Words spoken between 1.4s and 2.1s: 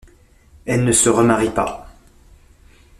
pas.